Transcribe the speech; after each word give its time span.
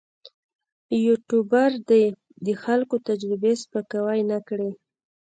یوټوبر 1.05 1.69
دې 1.89 2.03
د 2.45 2.49
خلکو 2.63 2.95
تجربې 3.07 3.53
سپکاوی 3.63 4.21
نه 4.31 4.39
کړي. 4.47 4.71